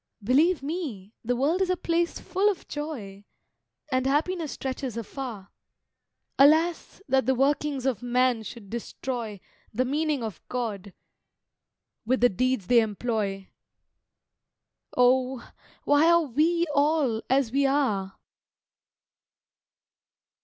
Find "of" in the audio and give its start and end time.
2.49-2.67, 7.85-8.01, 10.23-10.41